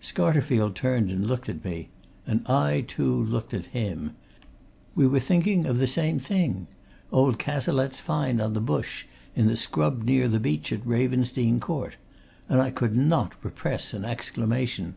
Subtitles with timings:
[0.00, 1.90] Scarterfield turned and looked at me.
[2.26, 4.16] And I, too, looked at him.
[4.94, 6.68] We were thinking of the same thing
[7.12, 9.04] old Cazalette's find on the bush
[9.36, 11.98] in the scrub near the beach at Ravensdene Court.
[12.48, 14.94] And I could not repress an exclamation.